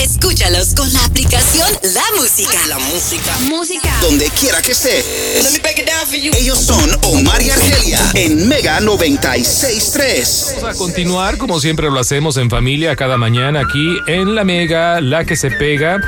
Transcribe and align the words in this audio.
Escúchalos 0.00 0.74
con 0.74 0.90
la 0.92 1.04
aplicación 1.04 1.68
La 1.94 2.02
Música. 2.16 2.58
La 2.68 2.78
música. 2.78 3.36
Música. 3.48 3.90
Donde 4.00 4.30
quiera 4.30 4.62
que 4.62 4.70
esté. 4.72 5.04
Let 5.42 5.50
me 5.52 5.58
break 5.58 5.78
it 5.80 5.86
down 5.86 6.06
for 6.06 6.16
you. 6.16 6.30
Ellos 6.38 6.58
son 6.60 6.88
Omar 7.04 7.42
y 7.42 7.50
Argelia 7.50 8.00
en 8.14 8.48
Mega 8.48 8.80
96.3. 8.80 10.60
Vamos 10.62 10.76
a 10.76 10.78
continuar, 10.78 11.36
como 11.36 11.58
siempre 11.60 11.90
lo 11.90 11.98
hacemos 11.98 12.36
en 12.36 12.48
familia, 12.48 12.94
cada 12.96 13.16
mañana 13.16 13.60
aquí 13.60 13.96
en 14.06 14.34
La 14.36 14.44
Mega, 14.44 15.00
la 15.00 15.24
que 15.24 15.34
se 15.36 15.50
pega. 15.50 15.98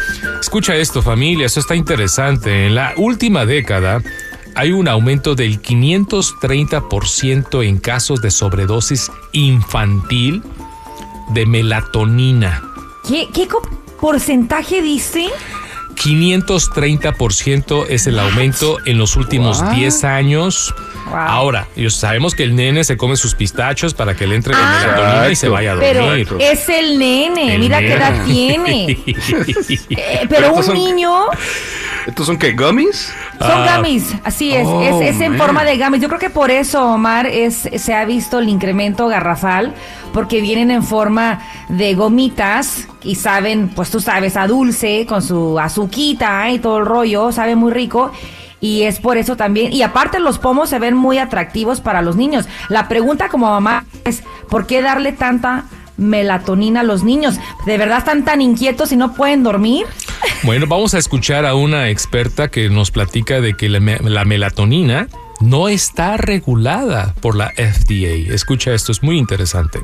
Escucha 0.41 0.77
esto, 0.77 1.03
familia, 1.03 1.47
eso 1.47 1.59
está 1.61 1.75
interesante. 1.75 2.67
En 2.67 2.75
la 2.77 2.93
última 2.97 3.45
década 3.45 4.01
hay 4.55 4.71
un 4.73 4.87
aumento 4.89 5.35
del 5.35 5.61
530% 5.61 7.67
en 7.67 7.79
casos 7.79 8.23
de 8.23 8.31
sobredosis 8.31 9.11
infantil 9.33 10.43
de 11.35 11.45
melatonina. 11.47 12.63
¿Qué, 13.09 13.27
qué 13.35 13.49
co- 13.49 13.63
porcentaje 14.01 14.83
dice? 14.83 15.29
530% 15.95 17.87
es 17.89 18.07
el 18.07 18.19
aumento 18.19 18.79
en 18.87 18.97
los 18.99 19.17
últimos 19.17 19.63
10 19.75 20.05
años. 20.05 20.75
Wow. 21.07 21.17
Ahora, 21.17 21.69
sabemos 21.89 22.35
que 22.35 22.45
el 22.45 22.55
nene 22.55 22.85
se 22.85 22.97
come 22.97 23.17
sus 23.17 23.35
pistachos 23.35 23.93
para 23.95 24.15
que 24.15 24.27
le 24.27 24.37
entre 24.37 24.53
la 24.55 24.61
Ah. 24.61 24.81
melatonina 24.87 25.31
y 25.31 25.37
se 25.37 25.49
vaya 25.49 25.73
a 25.73 25.79
Pero 25.79 26.07
dormir. 26.07 26.29
es 26.41 26.69
el 26.69 26.99
nene, 26.99 27.55
El 27.55 27.61
mira 27.61 27.81
qué 27.81 27.93
edad 27.95 28.25
tiene. 28.25 28.99
Eh, 29.91 30.27
pero 30.29 30.55
un 30.55 30.63
son- 30.63 30.75
niño 30.75 31.13
¿Estos 32.07 32.27
son 32.27 32.39
qué? 32.39 32.53
¿Gummies? 32.53 33.13
Son 33.41 33.51
Ah. 33.53 33.77
gummies, 33.77 34.15
así 34.25 34.53
es, 34.55 34.67
Oh, 34.67 34.83
es, 35.03 35.15
es 35.17 35.21
en 35.21 35.31
man. 35.33 35.39
forma 35.41 35.65
de 35.65 35.79
gummies. 35.79 36.03
Yo 36.03 36.09
creo 36.09 36.21
que 36.21 36.31
por 36.31 36.51
eso, 36.51 36.85
Omar, 36.93 37.27
es, 37.27 37.69
se 37.77 37.95
ha 37.95 38.05
visto 38.05 38.39
el 38.39 38.49
incremento 38.49 39.09
garrafal, 39.09 39.75
porque 40.13 40.41
vienen 40.41 40.71
en 40.71 40.83
forma 40.83 41.41
de 41.69 41.95
gomitas 41.95 42.87
y 43.03 43.15
saben, 43.15 43.69
pues 43.71 43.91
tú 43.91 44.01
sabes, 44.01 44.37
a 44.37 44.47
dulce, 44.47 45.07
con 45.07 45.23
su 45.23 45.59
azuquita 45.59 46.51
y 46.51 46.59
todo 46.59 46.79
el 46.79 46.87
rollo, 46.87 47.33
sabe 47.33 47.57
muy 47.57 47.73
rico. 47.73 48.13
Y 48.63 48.83
es 48.83 49.01
por 49.01 49.17
eso 49.17 49.37
también, 49.37 49.73
y 49.73 49.81
aparte 49.81 50.19
los 50.21 50.39
pomos 50.39 50.69
se 50.69 50.79
ven 50.79 50.95
muy 50.95 51.17
atractivos 51.17 51.81
para 51.81 52.03
los 52.03 52.17
niños. 52.17 52.47
La 52.69 52.89
pregunta 52.89 53.29
como 53.31 53.47
mamá 53.49 53.87
es, 54.05 54.23
¿por 54.51 54.67
qué 54.67 54.83
darle 54.83 55.13
tanta 55.13 55.65
melatonina 55.97 56.81
a 56.81 56.83
los 56.83 57.03
niños? 57.03 57.39
¿De 57.65 57.79
verdad 57.79 57.99
están 57.99 58.23
tan 58.25 58.43
inquietos 58.43 58.93
y 58.93 58.97
no 58.97 59.15
pueden 59.15 59.43
dormir? 59.43 59.87
Bueno, 60.43 60.67
vamos 60.67 60.95
a 60.95 60.99
escuchar 60.99 61.45
a 61.47 61.55
una 61.55 61.91
experta 61.91 62.49
que 62.51 62.69
nos 62.69 62.91
platica 62.91 63.41
de 63.41 63.55
que 63.55 63.69
la, 63.69 63.81
me- 63.81 63.99
la 64.01 64.25
melatonina 64.25 65.09
no 65.41 65.69
está 65.69 66.17
regulada 66.17 67.15
por 67.21 67.37
la 67.37 67.51
FDA. 67.57 68.33
Escucha 68.35 68.73
esto, 68.75 68.93
es 68.93 69.03
muy 69.03 69.19
interesante. 69.19 69.81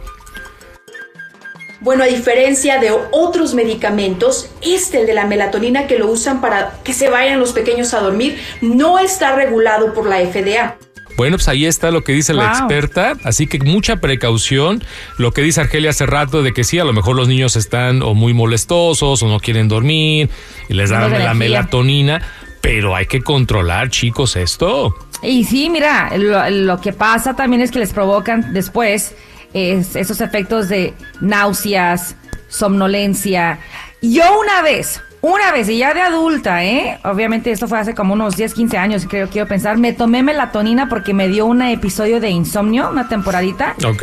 Bueno, 1.81 2.05
a 2.05 2.07
diferencia 2.07 2.81
de 2.81 2.91
otros 3.13 3.55
medicamentos, 3.55 4.51
este, 4.63 5.01
el 5.03 5.07
de 5.07 5.15
la 5.15 5.27
melatonina 5.27 5.87
que 5.87 5.99
lo 5.99 6.11
usan 6.11 6.41
para 6.41 6.79
que 6.83 6.93
se 6.95 7.11
vayan 7.11 7.39
los 7.39 7.53
pequeños 7.53 7.93
a 7.95 8.01
dormir, 8.01 8.41
no 8.63 8.99
está 8.99 9.35
regulado 9.37 9.93
por 9.93 10.07
la 10.09 10.19
FDA. 10.21 10.77
Bueno, 11.17 11.37
pues 11.39 11.49
ahí 11.49 11.65
está 11.67 11.91
lo 11.91 12.05
que 12.05 12.13
dice 12.13 12.35
la 12.35 12.45
experta, 12.59 13.17
así 13.25 13.47
que 13.47 13.59
mucha 13.59 13.97
precaución. 13.97 14.85
Lo 15.19 15.33
que 15.33 15.41
dice 15.43 15.61
Argelia 15.63 15.91
hace 15.91 16.05
rato 16.07 16.43
de 16.43 16.53
que 16.53 16.63
sí, 16.65 16.79
a 16.79 16.85
lo 16.85 16.93
mejor 16.93 17.17
los 17.17 17.27
niños 17.29 17.57
están 17.57 18.03
o 18.03 18.15
muy 18.15 18.35
molestosos 18.35 19.23
o 19.23 19.27
no 19.29 19.41
quieren 19.41 19.69
dormir 19.69 20.29
y 20.69 20.75
les 20.75 20.91
dan 20.91 21.11
la 21.25 21.33
melatonina, 21.35 22.23
pero 22.61 22.95
hay 22.95 23.07
que 23.07 23.23
controlar, 23.23 23.89
chicos, 23.91 24.37
esto. 24.37 24.95
Y 25.23 25.45
sí, 25.45 25.71
mira, 25.71 26.11
lo, 26.19 26.49
lo 26.51 26.81
que 26.81 26.93
pasa 26.93 27.35
también 27.35 27.63
es 27.63 27.71
que 27.71 27.79
les 27.79 27.93
provocan 27.93 28.53
después 28.53 29.15
es- 29.55 29.97
esos 29.97 30.21
efectos 30.21 30.69
de 30.69 30.93
náuseas, 31.23 32.17
somnolencia. 32.49 33.59
Yo 34.03 34.25
una 34.41 34.61
vez, 34.63 35.01
una 35.27 35.51
vez, 35.53 35.69
y 35.69 35.79
ya 35.79 35.93
de 35.93 36.01
adulta, 36.01 36.65
¿eh? 36.65 36.99
Obviamente 37.05 37.51
esto 37.51 37.67
fue 37.67 37.79
hace 37.79 37.95
como 37.95 38.15
unos 38.15 38.37
10, 38.37 38.55
15 38.55 38.79
años, 38.79 39.07
creo, 39.09 39.29
quiero 39.29 39.49
pensar, 39.49 39.77
me 39.77 39.93
tomé 39.93 40.23
melatonina 40.23 40.89
porque 40.89 41.15
me 41.15 41.29
dio 41.29 41.47
un 41.47 41.63
episodio 41.63 42.21
de 42.21 42.31
insomnio, 42.31 42.89
una 42.91 43.09
temporadita. 43.09 43.75
Ok. 43.85 44.03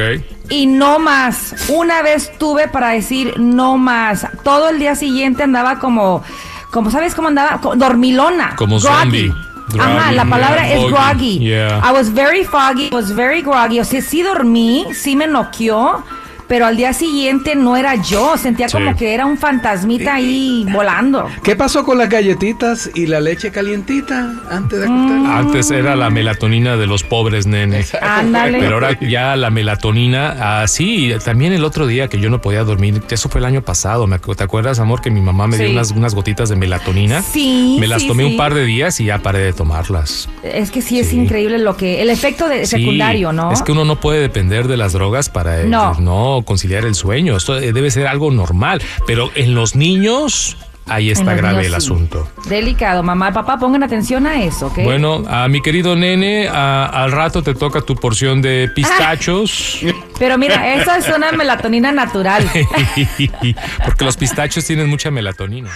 Y 0.50 0.66
no 0.66 1.00
más. 1.00 1.56
Una 1.70 2.02
vez 2.02 2.32
tuve 2.38 2.68
para 2.68 2.90
decir 2.90 3.40
no 3.40 3.78
más. 3.78 4.28
Todo 4.44 4.70
el 4.70 4.80
día 4.80 4.96
siguiente 4.96 5.44
andaba 5.44 5.80
como, 5.80 6.24
como 6.72 6.92
¿sabes 6.92 7.16
cómo 7.16 7.30
andaba? 7.30 7.60
Dormilona. 7.76 8.56
Como 8.58 8.80
groggy. 8.80 9.30
zombie. 9.30 9.34
Ajá, 9.80 9.94
Groggy, 9.94 10.16
la 10.16 10.26
palabra 10.26 10.68
yeah, 10.68 10.76
es 10.76 10.92
groggy. 10.92 11.40
yeah. 11.40 11.82
I 11.84 11.94
was 11.94 12.14
very 12.14 12.44
foggy, 12.44 12.90
was 12.92 13.16
very 13.16 13.42
groggy. 13.42 13.80
O 13.80 13.86
sea, 13.86 14.02
sí 14.02 14.22
dormí, 14.22 14.86
sí 14.94 15.16
me 15.16 15.26
noqueó, 15.26 16.04
pero 16.48 16.66
al 16.66 16.78
día 16.78 16.94
siguiente 16.94 17.56
no 17.56 17.76
era 17.76 17.96
yo. 17.96 18.38
Sentía 18.38 18.68
Sí. 18.70 18.74
como 18.78 18.96
que 18.96 19.14
era 19.14 19.26
un 19.26 19.38
fantasmita 19.38 20.16
ahí 20.16 20.66
volando. 20.72 21.28
¿Qué 21.44 21.56
pasó 21.56 21.84
con 21.84 21.98
las 21.98 22.09
galletitas 22.09 22.90
y 22.96 23.08
la 23.08 23.20
leche 23.20 23.52
calientita 23.52 24.34
antes 24.50 24.80
de 24.80 24.86
acostar? 24.86 25.18
Mm. 25.20 25.26
Antes 25.31 25.72
era 25.72 25.96
la 25.96 26.09
melatonina 26.09 26.78
de 26.78 26.88
los 26.88 27.04
pobres 27.04 27.46
nenes. 27.48 27.96
Ándale. 28.02 28.59
Pero 28.59 28.76
ahora 28.76 28.98
ya 29.00 29.36
la 29.36 29.50
melatonina, 29.50 30.36
ah, 30.62 30.68
sí, 30.68 31.12
también 31.24 31.54
el 31.54 31.64
otro 31.64 31.88
día 31.88 32.08
que 32.08 32.20
yo 32.20 32.30
no 32.30 32.42
podía 32.42 32.64
dormir, 32.64 33.02
eso 33.10 33.30
fue 33.30 33.40
el 33.40 33.46
año 33.46 33.62
pasado, 33.62 34.08
¿te 34.36 34.44
acuerdas, 34.44 34.80
amor, 34.80 35.02
que 35.02 35.10
mi 35.12 35.22
mamá 35.22 35.48
me 35.48 35.58
dio 35.58 35.70
unas, 35.70 35.92
unas 35.92 36.16
gotitas 36.16 36.50
de 36.50 36.56
melatonina? 36.56 37.22
Sí, 37.22 37.78
Me 37.80 37.88
las 37.88 38.02
sí, 38.02 38.08
tomé 38.08 38.25
sí. 38.25 38.31
un 38.31 38.38
par 38.38 38.54
de 38.54 38.66
días 38.66 39.00
y 39.00 39.06
ya 39.06 39.20
paré 39.20 39.40
de 39.40 39.54
tomarlas. 39.54 40.30
Es 40.44 40.72
que 40.72 40.81
sí 40.81 41.00
es 41.00 41.14
increíble 41.14 41.58
lo 41.60 41.75
que, 41.78 42.02
el 42.02 42.10
efecto 42.10 42.48
de, 42.48 42.66
Sí, 42.66 42.78
secundario, 42.80 43.31
¿no? 43.34 43.52
Es 43.52 43.62
que 43.62 43.72
uno 43.72 43.86
no 43.86 44.00
puede 44.00 44.20
depender 44.22 44.68
de 44.68 44.78
las 44.78 44.94
drogas 44.94 45.30
para 45.30 45.62
eh, 45.62 45.66
No. 45.66 46.33
No 46.40 46.44
conciliar 46.44 46.86
el 46.86 46.96
sueño. 46.96 47.38
Esto 47.38 47.58
eh, 47.58 47.74
debe 47.74 47.92
ser 47.92 48.08
algo 48.08 48.32
normal. 48.32 48.82
Pero 49.08 49.32
en 49.36 49.54
los 49.56 49.75
niños, 49.75 50.57
ahí 50.86 51.10
está 51.12 51.34
grave 51.36 51.57
niños, 51.60 51.66
el 51.66 51.81
sí. 51.81 51.86
asunto. 51.88 52.28
Delicado, 52.50 53.04
mamá 53.04 53.31
papá, 53.31 53.57
pongan 53.57 53.84
atención 53.84 54.25
a 54.28 54.44
eso, 54.44 54.68
¿ok? 54.68 54.80
Bueno, 54.84 55.24
a 55.28 55.48
mi 55.48 55.62
querido 55.62 55.96
nene, 55.96 56.48
a- 56.48 56.86
al 56.86 57.12
rato 57.12 57.42
te 57.42 57.54
toca 57.56 57.81
tu 57.81 57.96
porción 57.96 58.42
de 58.42 58.69
pistachos. 58.75 59.80
Pero 60.19 60.38
mira, 60.38 60.74
esa 60.75 60.98
es 60.98 61.07
una 61.16 61.31
melatonina 61.31 61.92
natural. 61.92 62.50
Porque 63.86 64.06
los 64.06 64.18
pistachos 64.18 64.66
tienen 64.66 64.90
mucha 64.90 65.12
melatonina. 65.12 65.69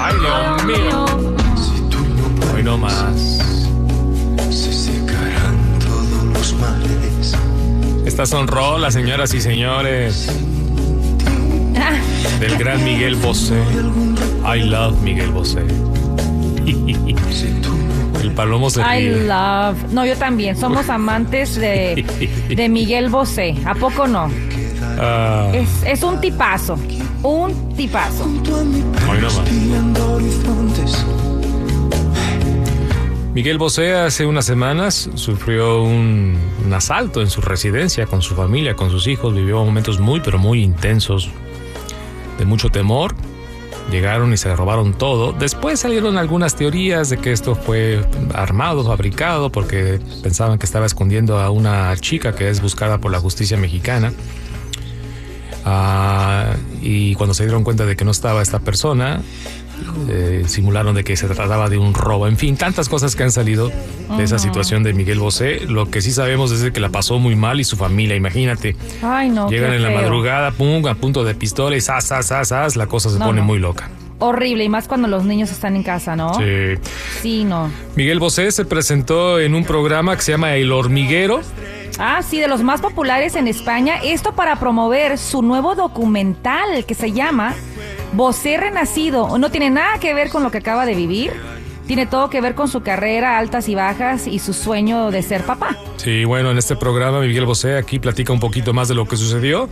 Ay, 0.00 0.14
Dios 0.20 0.64
mío. 0.64 1.04
Hoy 2.54 2.62
no 2.62 2.78
más. 2.78 3.55
Estas 8.06 8.28
son 8.30 8.46
rolas, 8.48 8.94
señoras 8.94 9.34
y 9.34 9.40
señores. 9.40 10.28
Del 12.40 12.56
gran 12.56 12.82
Miguel 12.84 13.16
Bosé. 13.16 13.60
I 14.44 14.60
love 14.62 15.00
Miguel 15.02 15.30
Bosé. 15.30 15.62
El 18.22 18.32
palomo 18.32 18.70
se 18.70 18.80
I 18.80 18.84
ríe. 19.10 19.26
love. 19.26 19.76
No, 19.92 20.04
yo 20.06 20.16
también. 20.16 20.56
Somos 20.56 20.88
amantes 20.88 21.56
de, 21.56 22.04
de 22.48 22.68
Miguel 22.68 23.08
Bosé. 23.10 23.54
¿A 23.64 23.74
poco 23.74 24.06
no? 24.06 24.30
Ah, 24.98 25.50
Es, 25.52 25.68
es 25.84 26.02
un 26.02 26.20
tipazo. 26.20 26.78
Un 27.22 27.74
tipazo. 27.76 28.24
hoy 28.24 29.18
no 29.20 29.28
más. 29.28 29.42
Miguel 33.36 33.58
Bosé 33.58 33.92
hace 33.92 34.24
unas 34.24 34.46
semanas 34.46 35.10
sufrió 35.14 35.82
un, 35.82 36.38
asalto 36.72 37.20
en 37.20 37.28
su 37.28 37.42
residencia 37.42 38.06
con 38.06 38.22
su 38.22 38.34
familia, 38.34 38.76
con 38.76 38.90
sus 38.90 39.06
hijos. 39.08 39.34
Vivió 39.34 39.62
momentos 39.62 40.00
muy, 40.00 40.20
pero 40.20 40.38
muy 40.38 40.62
intensos, 40.62 41.28
de 42.38 42.46
mucho 42.46 42.70
temor. 42.70 43.14
Llegaron 43.90 44.32
y 44.32 44.38
se 44.38 44.56
robaron 44.56 44.94
todo. 44.94 45.34
Después 45.34 45.80
salieron 45.80 46.16
algunas 46.16 46.56
teorías 46.56 47.10
de 47.10 47.18
que 47.18 47.30
esto 47.30 47.54
fue 47.54 48.02
armado, 48.32 48.86
fabricado, 48.86 49.52
porque 49.52 50.00
pensaban 50.22 50.58
que 50.58 50.64
estaba 50.64 50.86
escondiendo 50.86 51.38
a 51.38 51.50
una 51.50 51.94
chica 51.98 52.34
que 52.34 52.48
es 52.48 52.62
buscada 52.62 53.02
por 53.02 53.12
la 53.12 53.20
justicia 53.20 53.58
mexicana. 53.58 54.14
Ah, 55.66 56.54
y 56.80 57.14
cuando 57.16 57.34
se 57.34 57.44
dieron 57.44 57.64
cuenta 57.64 57.84
de 57.84 57.96
que 57.96 58.04
no 58.06 58.12
estaba 58.12 58.40
esta 58.40 58.60
persona, 58.60 59.20
eh, 60.08 60.44
simularon 60.46 60.94
de 60.94 61.04
que 61.04 61.16
se 61.16 61.26
trataba 61.26 61.68
de 61.68 61.78
un 61.78 61.94
robo. 61.94 62.26
En 62.26 62.36
fin, 62.36 62.56
tantas 62.56 62.88
cosas 62.88 63.16
que 63.16 63.22
han 63.22 63.32
salido 63.32 63.70
de 64.16 64.24
esa 64.24 64.38
situación 64.38 64.82
de 64.82 64.92
Miguel 64.92 65.18
Bosé. 65.18 65.60
Lo 65.66 65.90
que 65.90 66.00
sí 66.02 66.12
sabemos 66.12 66.50
es 66.52 66.60
de 66.60 66.72
que 66.72 66.80
la 66.80 66.88
pasó 66.90 67.18
muy 67.18 67.36
mal 67.36 67.60
y 67.60 67.64
su 67.64 67.76
familia, 67.76 68.16
imagínate. 68.16 68.76
Ay, 69.02 69.28
no. 69.28 69.48
Llegan 69.50 69.72
en 69.72 69.82
la 69.82 69.88
feo. 69.88 70.00
madrugada, 70.00 70.50
pum, 70.52 70.86
a 70.86 70.94
punto 70.94 71.24
de 71.24 71.34
pistola 71.34 71.76
y 71.76 71.80
zas, 71.80 72.06
zas, 72.06 72.26
zas, 72.26 72.48
zas, 72.48 72.76
la 72.76 72.86
cosa 72.86 73.10
se 73.10 73.18
No, 73.18 73.26
pone 73.26 73.40
no. 73.40 73.46
muy 73.46 73.58
loca. 73.58 73.88
Horrible, 74.18 74.64
y 74.64 74.68
más 74.70 74.88
cuando 74.88 75.08
los 75.08 75.24
niños 75.24 75.50
están 75.50 75.76
en 75.76 75.82
casa, 75.82 76.16
¿no? 76.16 76.32
Sí. 76.34 76.80
Sí, 77.20 77.44
no. 77.44 77.70
Miguel 77.96 78.18
Bosé 78.18 78.50
se 78.50 78.64
presentó 78.64 79.38
en 79.38 79.54
un 79.54 79.64
programa 79.64 80.16
que 80.16 80.22
se 80.22 80.32
llama 80.32 80.54
El 80.54 80.72
Hormiguero. 80.72 81.42
Ah, 81.98 82.22
sí, 82.22 82.40
de 82.40 82.48
los 82.48 82.62
más 82.62 82.80
populares 82.80 83.36
en 83.36 83.46
España. 83.46 83.96
Esto 84.02 84.32
para 84.32 84.56
promover 84.56 85.18
su 85.18 85.42
nuevo 85.42 85.74
documental 85.74 86.84
que 86.86 86.94
se 86.94 87.12
llama 87.12 87.54
Bosé 88.12 88.56
Renacido. 88.56 89.38
No 89.38 89.50
tiene 89.50 89.70
nada 89.70 89.98
que 89.98 90.14
ver 90.14 90.30
con 90.30 90.42
lo 90.42 90.50
que 90.50 90.58
acaba 90.58 90.86
de 90.86 90.94
vivir. 90.94 91.32
Tiene 91.86 92.06
todo 92.06 92.30
que 92.30 92.40
ver 92.40 92.54
con 92.54 92.68
su 92.68 92.82
carrera, 92.82 93.38
altas 93.38 93.68
y 93.68 93.74
bajas 93.74 94.26
y 94.26 94.40
su 94.40 94.52
sueño 94.52 95.10
de 95.10 95.22
ser 95.22 95.44
papá. 95.44 95.76
Sí, 95.96 96.24
bueno, 96.24 96.50
en 96.50 96.58
este 96.58 96.74
programa 96.74 97.20
Miguel 97.20 97.46
Bosé 97.46 97.76
aquí 97.76 97.98
platica 97.98 98.32
un 98.32 98.40
poquito 98.40 98.72
más 98.72 98.88
de 98.88 98.94
lo 98.94 99.06
que 99.06 99.16
sucedió. 99.16 99.68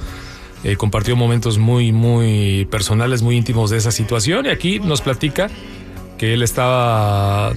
Eh, 0.62 0.76
compartió 0.76 1.16
momentos 1.16 1.58
muy, 1.58 1.92
muy 1.92 2.66
personales, 2.70 3.20
muy 3.22 3.36
íntimos 3.36 3.70
de 3.70 3.76
esa 3.76 3.90
situación 3.90 4.46
y 4.46 4.48
aquí 4.48 4.78
nos 4.80 5.02
platica 5.02 5.50
que 6.16 6.32
él 6.32 6.42
estaba 6.42 7.52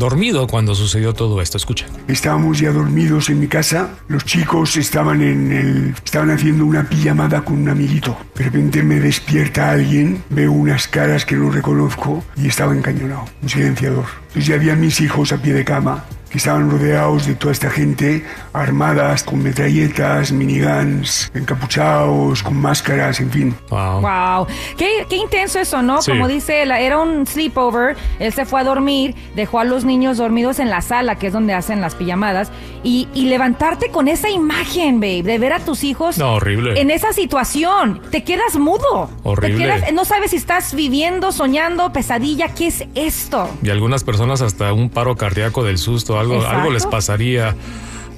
dormido 0.00 0.48
cuando 0.48 0.74
sucedió 0.74 1.14
todo 1.14 1.40
esto. 1.40 1.56
Escucha. 1.56 1.86
Estábamos 2.08 2.58
ya 2.58 2.72
dormidos 2.72 3.30
en 3.30 3.38
mi 3.38 3.46
casa, 3.46 3.90
los 4.08 4.24
chicos 4.24 4.76
estaban 4.76 5.22
en 5.22 5.52
el 5.52 5.94
estaban 6.04 6.30
haciendo 6.30 6.66
una 6.66 6.88
pijamada 6.88 7.44
con 7.44 7.60
un 7.60 7.68
amiguito. 7.68 8.16
De 8.34 8.44
repente 8.44 8.82
me 8.82 8.98
despierta 8.98 9.70
alguien, 9.70 10.24
veo 10.30 10.50
unas 10.50 10.88
caras 10.88 11.24
que 11.24 11.36
no 11.36 11.50
reconozco 11.52 12.24
y 12.36 12.48
estaba 12.48 12.74
encañonado, 12.74 13.26
un 13.42 13.48
silenciador. 13.48 14.06
Entonces 14.28 14.46
ya 14.46 14.54
había 14.56 14.74
mis 14.74 15.00
hijos 15.00 15.32
a 15.32 15.40
pie 15.40 15.52
de 15.52 15.64
cama 15.64 16.04
que 16.30 16.38
estaban 16.38 16.70
rodeados 16.70 17.26
de 17.26 17.34
toda 17.34 17.52
esta 17.52 17.70
gente 17.70 18.24
armadas 18.52 19.24
con 19.24 19.42
metralletas, 19.42 20.30
miniguns, 20.32 21.30
encapuchados, 21.34 22.42
con 22.42 22.56
máscaras, 22.56 23.20
en 23.20 23.30
fin. 23.30 23.54
Wow. 23.68 24.00
Wow, 24.00 24.46
qué, 24.76 25.06
qué 25.08 25.16
intenso 25.16 25.58
eso, 25.58 25.82
¿no? 25.82 26.02
Sí. 26.02 26.12
Como 26.12 26.28
dice 26.28 26.62
él, 26.62 26.70
era 26.70 26.98
un 26.98 27.26
sleepover, 27.26 27.96
él 28.18 28.32
se 28.32 28.44
fue 28.44 28.60
a 28.60 28.64
dormir, 28.64 29.14
dejó 29.34 29.58
a 29.60 29.64
los 29.64 29.84
niños 29.84 30.18
dormidos 30.18 30.58
en 30.58 30.70
la 30.70 30.80
sala, 30.82 31.16
que 31.16 31.28
es 31.28 31.32
donde 31.32 31.52
hacen 31.54 31.80
las 31.80 31.94
pijamadas, 31.94 32.50
y, 32.82 33.08
y 33.14 33.26
levantarte 33.26 33.90
con 33.90 34.08
esa 34.08 34.30
imagen, 34.30 35.00
babe, 35.00 35.22
de 35.22 35.38
ver 35.38 35.52
a 35.52 35.58
tus 35.60 35.84
hijos 35.84 36.16
No, 36.16 36.34
horrible. 36.34 36.80
en 36.80 36.90
esa 36.90 37.12
situación, 37.12 38.00
te 38.10 38.24
quedas 38.24 38.56
mudo. 38.56 39.10
Horrible. 39.22 39.56
Te 39.56 39.62
quedas, 39.80 39.92
no 39.92 40.04
sabes 40.04 40.30
si 40.30 40.36
estás 40.36 40.74
viviendo, 40.74 41.32
soñando, 41.32 41.92
pesadilla, 41.92 42.48
¿qué 42.54 42.68
es 42.68 42.84
esto? 42.94 43.48
Y 43.62 43.70
algunas 43.70 44.04
personas 44.04 44.40
hasta 44.42 44.72
un 44.72 44.88
paro 44.90 45.16
cardíaco 45.16 45.64
del 45.64 45.78
susto, 45.78 46.18
algo, 46.20 46.36
Exacto. 46.36 46.58
algo 46.58 46.70
les 46.72 46.86
pasaría. 46.86 47.54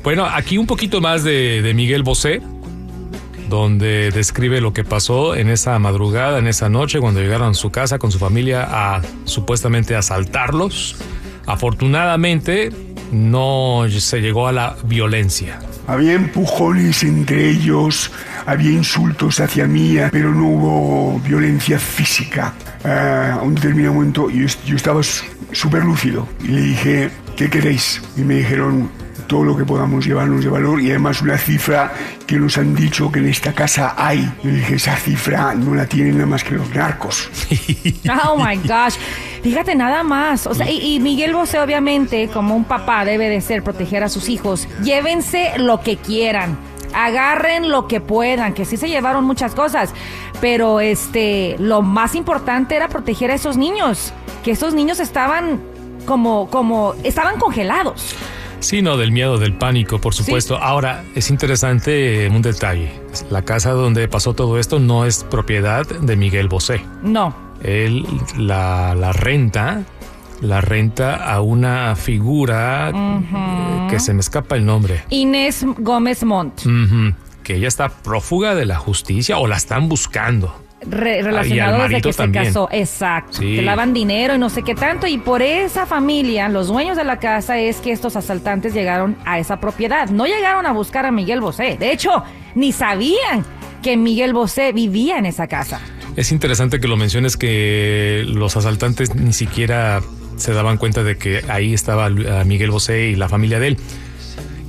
Bueno, 0.03 0.27
aquí 0.27 0.59
un 0.59 0.67
poquito 0.67 1.01
más 1.01 1.25
de, 1.25 1.63
de 1.63 1.75
Miguel 1.75 2.03
Bosé, 2.03 2.43
donde 3.49 4.11
describe 4.11 4.61
lo 4.61 4.73
que 4.73 4.83
pasó 4.83 5.35
en 5.37 5.49
esa 5.49 5.79
madrugada, 5.79 6.39
en 6.39 6.47
esa 6.47 6.69
noche, 6.69 7.01
cuando 7.01 7.21
llegaron 7.21 7.51
a 7.51 7.55
su 7.55 7.71
casa 7.71 7.99
con 7.99 8.11
su 8.11 8.19
familia 8.19 8.67
a 8.69 9.03
supuestamente 9.25 9.95
asaltarlos. 9.95 10.97
Afortunadamente, 11.47 12.71
no 13.13 13.85
se 13.89 14.21
llegó 14.21 14.49
a 14.49 14.53
la 14.53 14.77
violencia. 14.85 15.59
Había 15.87 16.15
empujones 16.15 17.03
entre 17.03 17.51
ellos, 17.51 18.11
había 18.47 18.71
insultos 18.71 19.41
hacia 19.41 19.67
mí, 19.67 19.97
pero 20.11 20.33
no 20.33 20.47
hubo 20.49 21.21
violencia 21.21 21.79
física. 21.79 22.55
Ah, 22.85 23.39
a 23.41 23.43
un 23.43 23.55
determinado 23.55 23.95
momento 23.95 24.31
yo, 24.31 24.47
yo 24.65 24.77
estaba 24.77 25.03
súper 25.53 25.85
lúcido 25.85 26.27
y 26.43 26.49
le 26.49 26.61
dije, 26.63 27.11
¿qué 27.37 27.51
queréis? 27.51 28.03
Y 28.17 28.23
me 28.23 28.35
dijeron 28.37 28.91
todo 29.27 29.45
lo 29.45 29.57
que 29.57 29.65
podamos 29.65 30.05
llevarnos 30.05 30.45
de 30.45 30.51
valor 30.51 30.81
y 30.81 30.91
además 30.91 31.23
una 31.23 31.39
cifra 31.39 31.93
que 32.27 32.37
nos 32.37 32.59
han 32.59 32.75
dicho 32.75 33.11
que 33.11 33.21
en 33.21 33.29
esta 33.29 33.55
casa 33.55 33.95
hay. 33.97 34.31
Yo 34.43 34.51
dije, 34.51 34.75
esa 34.75 34.97
cifra 34.97 35.55
no 35.55 35.75
la 35.75 35.87
tienen 35.87 36.15
nada 36.15 36.27
más 36.27 36.45
que 36.45 36.55
los 36.55 36.69
narcos. 36.75 37.31
Oh 38.25 38.37
my 38.37 38.57
gosh. 38.57 38.97
Fíjate 39.43 39.75
nada 39.75 40.03
más. 40.03 40.47
O 40.47 40.55
sea, 40.55 40.71
y, 40.71 40.97
y 40.97 41.01
Miguel 41.01 41.35
Bosé, 41.35 41.59
obviamente, 41.61 42.29
como 42.29 42.55
un 42.55 42.65
papá, 42.65 43.05
debe 43.05 43.29
de 43.29 43.41
ser 43.41 43.63
proteger 43.63 44.03
a 44.05 44.09
sus 44.09 44.29
hijos. 44.29 44.69
Llévense 44.83 45.53
lo 45.59 45.81
que 45.81 45.97
quieran. 45.97 46.59
Agarren 46.95 47.71
lo 47.71 47.89
que 47.89 48.01
puedan, 48.01 48.53
que 48.53 48.65
sí 48.65 48.77
se 48.77 48.89
llevaron 48.89 49.25
muchas 49.25 49.55
cosas. 49.55 49.95
Pero 50.41 50.81
este, 50.81 51.57
lo 51.59 51.81
más 51.81 52.15
importante 52.15 52.77
era 52.77 52.89
proteger 52.89 53.31
a 53.31 53.35
esos 53.35 53.57
niños. 53.57 54.13
Que 54.45 54.51
esos 54.51 54.75
niños 54.75 55.01
estaban 55.01 55.72
como, 56.05 56.49
como, 56.49 56.95
estaban 57.05 57.39
congelados. 57.39 58.15
Sí, 58.61 58.81
no, 58.81 58.97
del 58.97 59.11
miedo, 59.11 59.39
del 59.39 59.55
pánico, 59.55 60.01
por 60.01 60.15
supuesto. 60.15 60.57
Ahora, 60.57 61.05
es 61.17 61.31
interesante 61.31 62.27
eh, 62.27 62.29
un 62.29 62.43
detalle. 62.43 62.93
La 63.29 63.43
casa 63.43 63.73
donde 63.73 64.07
pasó 64.07 64.35
todo 64.35 64.59
esto 64.59 64.79
no 64.79 65.05
es 65.05 65.25
propiedad 65.25 65.85
de 65.85 66.17
Miguel 66.17 66.49
Bosé. 66.49 66.85
No. 67.03 67.35
Él 67.63 68.07
la, 68.39 68.95
la 68.95 69.13
renta, 69.13 69.83
la 70.41 70.61
renta 70.61 71.33
a 71.33 71.41
una 71.41 71.97
figura 71.97 72.91
eh, 72.95 73.87
que 73.91 73.99
se 73.99 74.15
me 74.15 74.21
escapa 74.21 74.55
el 74.55 74.65
nombre. 74.65 75.05
Inés 75.11 75.65
Gómez 75.79 76.23
Montt. 76.23 76.63
Que 77.43 77.57
ella 77.57 77.67
está 77.67 77.89
prófuga 77.89 78.55
de 78.55 78.65
la 78.65 78.77
justicia 78.77 79.39
o 79.39 79.49
la 79.49 79.57
están 79.57 79.89
buscando. 79.89 80.55
Re- 80.87 81.21
Ah, 81.21 81.25
relacionado 81.25 81.83
desde 81.89 82.01
que 82.03 82.13
también. 82.13 82.45
se 82.45 82.49
casó. 82.51 82.69
Exacto. 82.73 83.39
Sí. 83.39 83.57
Que 83.57 83.63
lavan 83.63 83.93
dinero 83.93 84.35
y 84.35 84.39
no 84.39 84.49
sé 84.51 84.63
qué 84.63 84.75
tanto. 84.75 85.07
Y 85.07 85.19
por 85.19 85.43
esa 85.43 85.87
familia, 85.87 86.49
los 86.49 86.69
dueños 86.69 86.97
de 86.97 87.05
la 87.05 87.19
casa, 87.19 87.59
es 87.59 87.77
que 87.79 87.93
estos 87.93 88.17
asaltantes 88.17 88.75
llegaron 88.75 89.17
a 89.25 89.39
esa 89.39 89.61
propiedad. 89.61 90.09
No 90.11 90.27
llegaron 90.27 90.67
a 90.67 90.73
buscar 90.73 91.07
a 91.07 91.11
Miguel 91.13 91.41
Bosé. 91.41 91.77
De 91.79 91.93
hecho, 91.93 92.23
ni 92.55 92.73
sabían 92.73 93.45
que 93.83 93.97
Miguel 93.97 94.33
Bosé 94.33 94.73
vivía 94.73 95.19
en 95.19 95.27
esa 95.27 95.47
casa. 95.47 95.81
Es 96.17 96.31
interesante 96.33 96.79
que 96.79 96.89
lo 96.89 96.97
menciones 96.97 97.37
que 97.37 98.23
los 98.27 98.57
asaltantes 98.57 99.15
ni 99.15 99.33
siquiera 99.33 100.01
se 100.37 100.53
daban 100.53 100.77
cuenta 100.77 101.03
de 101.05 101.17
que 101.17 101.43
ahí 101.49 101.73
estaba 101.75 102.07
a 102.07 102.45
Miguel 102.45 102.71
Bosé 102.71 103.09
y 103.09 103.15
la 103.17 103.29
familia 103.29 103.59
de 103.61 103.69
él. 103.69 103.77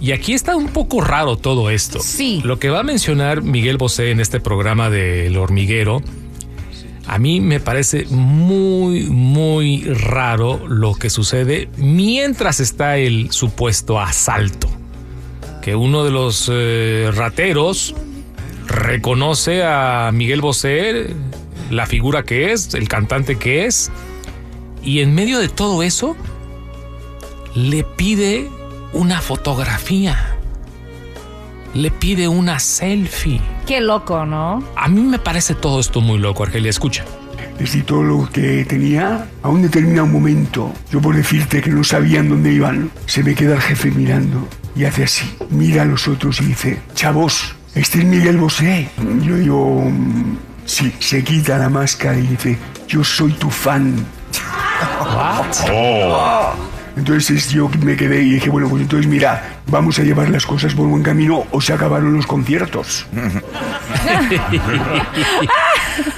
Y 0.04 0.12
aquí 0.12 0.34
está 0.34 0.58
un 0.58 0.68
poco 0.68 1.00
raro 1.00 1.38
todo 1.38 1.70
esto. 1.70 2.02
Sí. 2.02 2.42
Lo 2.44 2.60
que 2.60 2.70
va 2.70 2.82
a 2.82 2.84
mencionar 2.84 3.42
Miguel 3.42 3.78
Bosé 3.78 4.12
en 4.12 4.20
este 4.20 4.42
programa 4.42 4.90
del 4.90 5.38
hormiguero, 5.38 6.02
a 7.08 7.18
mí 7.20 7.40
me 7.40 7.62
parece 7.62 8.06
muy, 8.10 9.04
muy 9.04 9.86
raro 9.86 10.68
lo 10.68 10.94
que 10.96 11.10
sucede 11.10 11.70
mientras 11.78 12.60
está 12.60 12.98
el 12.98 13.32
supuesto 13.32 13.98
asalto. 13.98 14.68
Que 15.62 15.74
uno 15.74 16.04
de 16.04 16.12
los 16.12 16.52
eh, 16.52 17.10
rateros 17.14 17.96
reconoce 18.68 19.64
a 19.64 20.12
Miguel 20.14 20.42
Bosé, 20.42 21.16
la 21.72 21.86
figura 21.86 22.24
que 22.24 22.52
es, 22.52 22.74
el 22.74 22.90
cantante 22.90 23.38
que 23.38 23.68
es, 23.68 23.90
y 24.84 25.00
en 25.00 25.16
medio 25.16 25.40
de 25.40 25.48
todo 25.48 25.82
eso 25.82 26.18
le 27.56 27.86
pide 27.86 28.50
una 28.94 29.22
fotografía, 29.22 30.36
le 31.74 31.90
pide 31.92 32.28
una 32.28 32.60
selfie. 32.60 33.42
Qué 33.66 33.82
loco, 33.82 34.26
¿no? 34.26 34.64
A 34.76 34.88
mí 34.88 35.02
me 35.02 35.20
parece 35.20 35.56
todo 35.56 35.80
esto 35.80 36.02
muy 36.02 36.20
loco, 36.20 36.44
Argelia, 36.44 36.70
escucha. 36.70 37.04
Les 37.60 37.72
di 37.74 37.82
todo 37.82 38.04
lo 38.04 38.30
que 38.32 38.66
tenía. 38.66 39.28
A 39.42 39.50
un 39.50 39.62
determinado 39.62 40.08
momento, 40.08 40.72
yo 40.92 41.02
por 41.02 41.16
decirte 41.16 41.62
que 41.62 41.70
no 41.70 41.84
sabían 41.84 42.30
dónde 42.30 42.52
iban, 42.52 42.92
se 43.06 43.24
me 43.24 43.36
queda 43.36 43.56
el 43.56 43.62
jefe 43.62 43.92
mirando 43.92 44.48
y 44.76 44.86
hace 44.86 45.04
así. 45.04 45.36
Mira 45.50 45.84
a 45.84 45.86
los 45.86 46.08
otros 46.08 46.42
y 46.42 46.46
dice, 46.46 46.82
chavos, 46.94 47.56
este 47.76 48.00
es 48.00 48.06
Miguel 48.06 48.38
Bosé. 48.38 48.90
Yo 49.22 49.36
digo, 49.38 49.82
"Mm, 49.90 50.38
sí, 50.66 50.92
se 51.00 51.24
quita 51.24 51.58
la 51.58 51.70
máscara 51.70 52.18
y 52.18 52.28
dice, 52.28 52.58
yo 52.88 53.04
soy 53.04 53.34
tu 53.34 53.50
fan. 53.50 54.04
Entonces 56.96 57.50
yo 57.52 57.70
me 57.82 57.96
quedé 57.96 58.22
y 58.22 58.34
dije, 58.36 58.50
bueno, 58.50 58.70
pues 58.70 58.84
entonces 58.84 59.08
mira, 59.08 59.44
vamos 59.68 59.98
a 60.00 60.04
llevar 60.04 60.30
las 60.30 60.46
cosas 60.46 60.74
por 60.76 60.88
buen 60.88 61.02
camino 61.04 61.44
o 61.52 61.60
se 61.60 61.74
acabaron 61.74 62.14
los 62.16 62.28
conciertos. 62.28 63.08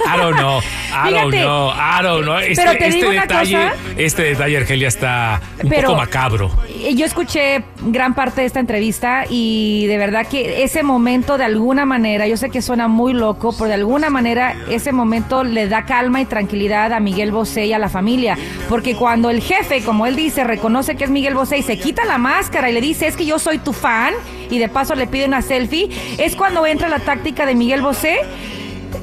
I 0.06 0.16
don't 0.16 0.36
know, 0.36 0.60
I 0.92 1.10
don't 1.10 1.30
Fíjate, 1.32 1.42
know, 1.42 1.70
I 1.70 2.02
don't 2.02 2.22
know. 2.24 2.38
Este, 2.38 2.56
pero 2.64 2.72
te 2.78 2.84
este 2.88 2.96
digo 2.98 3.10
una 3.10 3.20
detalle, 3.22 3.52
cosa. 3.70 3.74
este 3.96 4.22
detalle, 4.22 4.56
Argelia, 4.58 4.88
está 4.88 5.40
un 5.62 5.68
Pero- 5.70 5.88
poco 5.88 5.98
macabro. 5.98 6.50
Eh, 6.82 6.94
Yo 6.94 7.06
escuché 7.06 7.64
gran 7.82 8.14
parte 8.14 8.42
de 8.42 8.46
esta 8.46 8.60
entrevista 8.60 9.24
y 9.28 9.86
de 9.86 9.98
verdad 9.98 10.26
que 10.26 10.62
ese 10.64 10.82
momento 10.82 11.38
de 11.38 11.44
alguna 11.44 11.84
manera, 11.84 12.26
yo 12.26 12.36
sé 12.36 12.50
que 12.50 12.62
suena 12.62 12.88
muy 12.88 13.12
loco, 13.12 13.52
pero 13.56 13.68
de 13.68 13.74
alguna 13.74 14.10
manera 14.10 14.54
ese 14.70 14.92
momento 14.92 15.44
le 15.44 15.68
da 15.68 15.84
calma 15.84 16.20
y 16.20 16.26
tranquilidad 16.26 16.92
a 16.92 17.00
Miguel 17.00 17.32
Bosé 17.32 17.66
y 17.66 17.72
a 17.72 17.78
la 17.78 17.88
familia. 17.88 18.36
Porque 18.68 18.94
cuando 18.94 19.30
el 19.30 19.40
jefe, 19.40 19.82
como 19.82 20.06
él 20.06 20.16
dice, 20.16 20.44
reconoce 20.44 20.96
que 20.96 21.04
es 21.04 21.10
Miguel 21.10 21.34
Bosé 21.34 21.58
y 21.58 21.62
se 21.62 21.78
quita 21.78 22.04
la 22.04 22.18
máscara 22.18 22.70
y 22.70 22.72
le 22.72 22.80
dice 22.80 23.06
es 23.06 23.16
que 23.16 23.26
yo 23.26 23.38
soy 23.38 23.58
tu 23.58 23.72
fan 23.72 24.14
y 24.50 24.58
de 24.58 24.68
paso 24.68 24.94
le 24.94 25.06
pide 25.06 25.26
una 25.26 25.42
selfie, 25.42 25.88
es 26.18 26.36
cuando 26.36 26.66
entra 26.66 26.88
la 26.88 26.98
táctica 26.98 27.46
de 27.46 27.54
Miguel 27.54 27.82
Bosé 27.82 28.18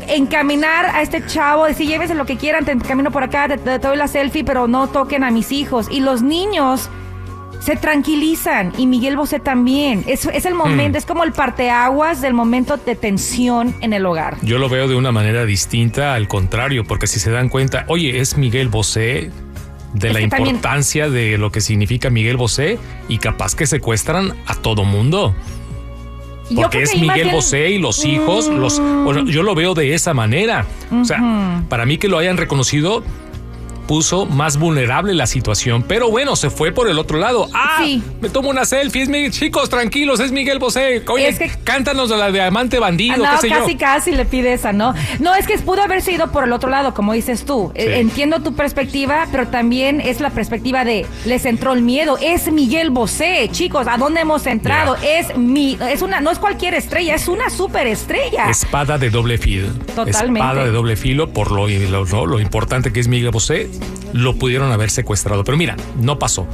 encaminar 0.08 0.86
a 0.88 1.02
este 1.02 1.26
chavo, 1.26 1.66
decir, 1.66 1.88
llévese 1.88 2.14
lo 2.14 2.26
que 2.26 2.36
quieran, 2.38 2.66
te 2.66 2.78
camino 2.78 3.12
por 3.12 3.24
acá, 3.24 3.48
te, 3.48 3.58
te 3.58 3.80
doy 3.80 3.96
la 3.98 4.08
selfie, 4.08 4.44
pero 4.44 4.68
no 4.68 4.88
toquen 4.88 5.24
a 5.24 5.32
mis 5.32 5.52
hijos. 5.52 5.88
Y 5.90 6.02
los 6.02 6.22
niños 6.22 6.90
se 7.64 7.76
tranquilizan 7.76 8.74
y 8.78 8.88
Miguel 8.88 9.16
Bosé 9.16 9.40
también. 9.40 10.04
Es, 10.08 10.26
es 10.26 10.46
el 10.46 10.54
momento, 10.54 10.98
Hmm. 10.98 11.00
es 11.00 11.06
como 11.06 11.24
el 11.24 11.32
parteaguas 11.32 12.22
del 12.22 12.34
momento 12.34 12.78
de 12.78 12.96
tensión 12.96 13.74
en 13.82 13.94
el 13.94 14.06
hogar. 14.06 14.38
Yo 14.42 14.58
lo 14.60 14.68
veo 14.70 14.88
de 14.88 14.96
una 14.96 15.12
manera 15.12 15.46
distinta, 15.46 16.14
al 16.14 16.28
contrario, 16.28 16.84
porque 16.84 17.08
si 17.08 17.20
se 17.20 17.32
dan 17.32 17.50
cuenta, 17.50 17.86
oye, 17.88 18.20
es 18.20 18.38
Miguel 18.38 18.68
Bosé, 18.70 19.32
de 19.94 20.08
Es 20.10 20.14
la 20.14 20.20
también- 20.28 20.56
importancia 20.56 21.10
de 21.10 21.38
lo 21.38 21.52
que 21.52 21.62
significa 21.62 22.10
Miguel 22.10 22.36
Bosé, 22.36 22.80
y 23.08 23.20
capaz 23.20 23.56
que 23.56 23.66
secuestran 23.68 24.34
a 24.48 24.56
todo 24.56 24.84
mundo. 24.84 25.34
Porque 26.56 26.82
es 26.84 27.00
Miguel 27.00 27.30
Bosé 27.32 27.70
y 27.72 27.78
los 27.80 28.04
hijos, 28.04 28.48
los, 28.48 28.80
bueno, 28.80 29.24
yo 29.26 29.44
lo 29.44 29.56
veo 29.56 29.74
de 29.74 29.94
esa 29.94 30.14
manera. 30.14 30.66
O 30.92 31.06
sea, 31.06 31.64
para 31.70 31.86
mí 31.86 31.98
que 31.98 32.10
lo 32.10 32.18
hayan 32.18 32.36
reconocido 32.38 33.04
puso 33.88 34.26
más 34.26 34.58
vulnerable 34.58 35.14
la 35.14 35.28
situación, 35.28 35.84
pero 35.88 36.10
bueno, 36.10 36.36
se 36.36 36.50
fue 36.50 36.72
por 36.72 36.88
el 36.90 36.98
otro 37.00 37.18
lado. 37.20 37.48
Ah, 37.54 37.86
me 38.22 38.30
tomo 38.30 38.50
una 38.50 38.66
selfie, 38.66 39.04
es 39.04 39.10
Miguel, 39.10 39.32
chicos, 39.32 39.70
tranquilos, 39.70 40.20
es 40.20 40.32
Miguel 40.32 40.60
Bosé. 40.60 41.04
Oye, 41.08 41.28
Es 41.28 41.40
que- 41.40 41.52
cántanos 41.64 42.10
de 42.10 42.18
la 42.18 42.32
diamante 42.32 42.80
bandido, 42.80 43.16
Ah, 43.16 43.18
no, 43.18 43.32
qué 43.42 43.48
sé 43.48 43.50
casi, 43.54 43.72
yo. 43.74 43.78
casi 43.80 44.12
le 44.12 44.26
pide 44.26 44.54
esa, 44.54 44.74
¿no? 44.74 44.94
No, 45.20 45.36
es 45.36 45.46
que 45.48 45.58
pudo 45.60 45.82
haberse 45.84 46.12
ido 46.12 46.32
por 46.32 46.44
el 46.44 46.52
otro 46.54 46.70
lado, 46.70 46.94
como 46.94 47.14
dices 47.14 47.46
tú. 47.46 47.72
Eh, 47.76 47.84
Sí. 47.94 48.00
Entiendo 48.00 48.42
tu 48.42 48.54
perspectiva, 48.56 49.28
pero 49.32 49.48
también 49.48 50.02
es 50.02 50.20
la 50.20 50.30
perspectiva 50.30 50.84
de 50.86 51.06
les 51.26 51.46
entró 51.46 51.74
el 51.74 51.82
miedo. 51.82 52.18
Es 52.22 52.52
Miguel 52.52 52.90
Bosé, 52.90 53.50
chicos, 53.52 53.88
¿a 53.88 53.98
dónde 53.98 54.22
hemos 54.22 54.46
entrado? 54.48 54.96
Es 55.04 55.38
mi, 55.38 55.78
es 55.90 56.02
una, 56.02 56.20
no 56.22 56.32
es 56.32 56.40
cualquier 56.40 56.74
estrella, 56.74 57.16
es 57.16 57.28
una 57.28 57.50
superestrella. 57.50 58.50
Espada 58.50 58.98
de 58.98 59.10
doble 59.10 59.38
filo. 59.38 59.68
Totalmente. 59.96 60.40
Espada 60.40 60.64
de 60.66 60.72
doble 60.72 60.96
filo 60.96 61.30
por 61.30 61.52
lo, 61.52 61.68
lo, 61.68 62.06
lo- 62.06 62.26
lo 62.26 62.40
importante 62.40 62.92
que 62.94 63.00
es 63.00 63.08
Miguel 63.08 63.32
Bosé. 63.32 63.70
Lo 64.14 64.36
pudieron 64.36 64.72
haber 64.72 64.90
secuestrado. 64.90 65.44
Pero 65.44 65.58
mira, 65.58 65.76
no 66.00 66.20
pasó. 66.20 66.48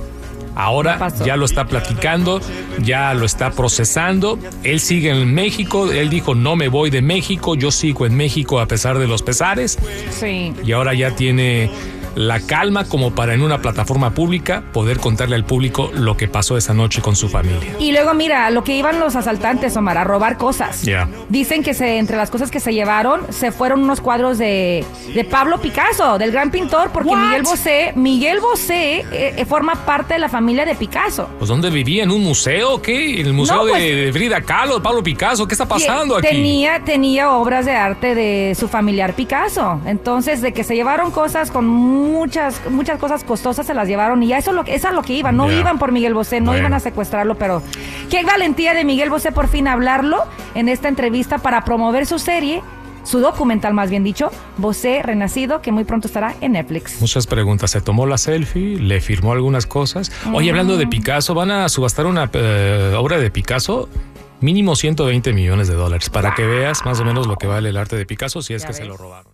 Ahora 0.55 1.07
ya 1.25 1.37
lo 1.37 1.45
está 1.45 1.67
platicando, 1.67 2.41
ya 2.83 3.13
lo 3.13 3.25
está 3.25 3.51
procesando. 3.51 4.37
Él 4.63 4.81
sigue 4.81 5.11
en 5.11 5.33
México. 5.33 5.89
Él 5.91 6.09
dijo, 6.09 6.35
no 6.35 6.57
me 6.57 6.67
voy 6.67 6.89
de 6.89 7.01
México, 7.01 7.55
yo 7.55 7.71
sigo 7.71 8.05
en 8.05 8.15
México 8.15 8.59
a 8.59 8.67
pesar 8.67 8.99
de 8.99 9.07
los 9.07 9.23
pesares. 9.23 9.77
Sí. 10.11 10.53
Y 10.65 10.71
ahora 10.73 10.93
ya 10.93 11.15
tiene 11.15 11.69
la 12.15 12.39
calma 12.39 12.85
como 12.85 13.11
para 13.11 13.33
en 13.33 13.41
una 13.41 13.61
plataforma 13.61 14.11
pública 14.11 14.63
poder 14.73 14.99
contarle 14.99 15.35
al 15.35 15.45
público 15.45 15.91
lo 15.93 16.17
que 16.17 16.27
pasó 16.27 16.57
esa 16.57 16.73
noche 16.73 17.01
con 17.01 17.15
su 17.15 17.29
familia. 17.29 17.75
Y 17.79 17.91
luego 17.91 18.13
mira, 18.13 18.49
lo 18.49 18.63
que 18.63 18.75
iban 18.75 18.99
los 18.99 19.15
asaltantes, 19.15 19.75
Omar, 19.77 19.97
a 19.97 20.03
robar 20.03 20.37
cosas. 20.37 20.81
Ya. 20.83 21.07
Dicen 21.29 21.63
que 21.63 21.73
se, 21.73 21.97
entre 21.97 22.17
las 22.17 22.29
cosas 22.29 22.51
que 22.51 22.59
se 22.59 22.73
llevaron 22.73 23.21
se 23.29 23.51
fueron 23.51 23.83
unos 23.83 24.01
cuadros 24.01 24.37
de, 24.37 24.83
de 25.13 25.23
Pablo 25.23 25.59
Picasso, 25.59 26.17
del 26.17 26.31
gran 26.31 26.51
pintor, 26.51 26.89
porque 26.91 27.15
Miguel 27.15 27.43
Bosé, 27.43 27.93
Miguel 27.95 28.39
Bosé 28.39 28.99
eh, 29.11 29.33
eh, 29.37 29.45
forma 29.45 29.75
parte 29.85 30.13
de 30.15 30.19
la 30.19 30.29
familia 30.29 30.65
de 30.65 30.75
Picasso. 30.75 31.29
Pues 31.37 31.47
¿dónde 31.49 31.69
vivía? 31.69 32.03
¿En 32.03 32.11
un 32.11 32.23
museo? 32.23 32.81
¿Qué? 32.81 33.21
¿En 33.21 33.27
el 33.27 33.33
museo 33.33 33.55
No, 33.57 33.65
de- 33.65 33.71
pues- 33.71 33.83
de, 33.83 34.13
Frida 34.13 34.41
Kahlo, 34.41 34.81
Pablo 34.81 35.03
Picasso? 35.03 35.47
¿Qué 35.47 35.53
está 35.53 35.67
pasando 35.67 36.17
aquí? 36.17 36.27
Tenía, 36.27 36.79
tenía 36.83 37.31
obras 37.31 37.65
de 37.65 37.73
arte 37.73 38.15
de 38.15 38.55
su 38.59 38.67
familiar 38.67 39.13
Picasso. 39.13 39.79
Entonces, 39.85 40.41
de 40.41 40.51
que 40.53 40.63
se 40.63 40.75
llevaron 40.75 41.11
cosas 41.11 41.51
con 41.51 41.65
muchas, 41.99 42.61
muchas 42.69 42.99
cosas 42.99 43.23
costosas, 43.23 43.65
se 43.67 43.73
las 43.73 43.87
llevaron. 43.87 44.23
Y 44.23 44.33
a 44.33 44.37
eso, 44.37 44.51
lo, 44.51 44.63
es 44.65 44.85
a 44.85 44.91
lo 44.91 45.01
que 45.03 45.13
iban. 45.13 45.35
No 45.37 45.49
Ya. 45.49 45.59
iban 45.59 45.77
por 45.79 45.91
Miguel 45.91 46.13
Bosé, 46.13 46.39
no 46.39 46.47
Bueno. 46.47 46.59
iban 46.59 46.73
a 46.73 46.79
secuestrarlo, 46.79 47.35
pero 47.37 47.61
qué 48.09 48.23
valentía 48.23 48.73
de 48.73 48.83
Miguel 48.85 49.09
Bosé 49.09 49.31
por 49.31 49.47
fin 49.47 49.67
hablarlo 49.67 50.23
en 50.55 50.69
esta 50.69 50.87
entrevista 50.87 51.37
para 51.37 51.63
promover 51.65 52.05
su 52.05 52.19
serie, 52.19 52.61
su 53.03 53.19
documental 53.19 53.73
más 53.73 53.89
bien 53.89 54.03
dicho, 54.03 54.29
Bosé 54.57 55.01
Renacido, 55.03 55.61
que 55.61 55.71
muy 55.71 55.83
pronto 55.83 56.07
estará 56.07 56.35
en 56.41 56.51
Netflix. 56.53 56.99
Muchas 57.01 57.25
preguntas. 57.27 57.71
Se 57.71 57.81
tomó 57.81 58.05
la 58.05 58.17
selfie, 58.17 58.77
le 58.79 59.01
firmó 59.01 59.31
algunas 59.33 59.65
cosas. 59.65 60.11
Oye, 60.33 60.49
hablando 60.49 60.77
de 60.77 60.85
Picasso, 60.87 61.33
van 61.33 61.51
a 61.51 61.69
subastar 61.69 62.05
una 62.05 62.29
eh, 62.33 62.93
obra 62.97 63.17
de 63.17 63.31
Picasso. 63.31 63.89
Mínimo 64.41 64.77
120 64.77 65.33
millones 65.33 65.67
de 65.67 65.73
dólares 65.73 66.09
para 66.09 66.33
que 66.33 66.45
veas 66.45 66.85
más 66.85 66.97
o 67.01 67.03
menos 67.03 67.27
lo 67.27 67.35
que 67.35 67.45
vale 67.45 67.67
el 67.69 67.75
arte 67.77 67.97
de 67.97 68.05
Picasso 68.05 68.41
si 68.41 68.53
es 68.53 68.63
que 68.65 68.71
se 68.71 68.85
lo 68.85 68.95
robaron. 68.95 69.25